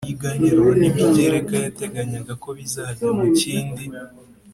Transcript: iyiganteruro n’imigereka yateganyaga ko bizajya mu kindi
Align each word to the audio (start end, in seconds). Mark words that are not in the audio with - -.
iyiganteruro 0.07 0.71
n’imigereka 0.81 1.53
yateganyaga 1.65 2.33
ko 2.43 2.49
bizajya 2.57 3.07
mu 3.17 3.25
kindi 3.39 3.83